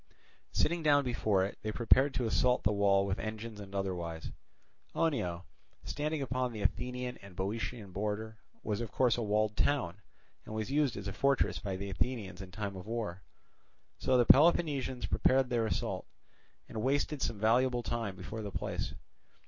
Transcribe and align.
Sitting 0.51 0.81
down 0.81 1.03
before 1.05 1.45
it, 1.45 1.59
they 1.61 1.71
prepared 1.71 2.11
to 2.15 2.25
assault 2.25 2.63
the 2.63 2.71
wall 2.71 3.05
with 3.05 3.19
engines 3.19 3.59
and 3.59 3.75
otherwise. 3.75 4.31
Oenoe, 4.95 5.43
standing 5.83 6.23
upon 6.23 6.51
the 6.51 6.63
Athenian 6.63 7.17
and 7.17 7.35
Boeotian 7.35 7.91
border, 7.91 8.39
was 8.63 8.81
of 8.81 8.91
course 8.91 9.15
a 9.15 9.21
walled 9.21 9.55
town, 9.55 9.97
and 10.43 10.55
was 10.55 10.71
used 10.71 10.97
as 10.97 11.07
a 11.07 11.13
fortress 11.13 11.59
by 11.59 11.75
the 11.75 11.91
Athenians 11.91 12.41
in 12.41 12.49
time 12.49 12.75
of 12.75 12.87
war. 12.87 13.21
So 13.99 14.17
the 14.17 14.25
Peloponnesians 14.25 15.05
prepared 15.05 15.45
for 15.45 15.49
their 15.49 15.67
assault, 15.67 16.07
and 16.67 16.81
wasted 16.81 17.21
some 17.21 17.37
valuable 17.37 17.83
time 17.83 18.15
before 18.15 18.41
the 18.41 18.49
place. 18.49 18.95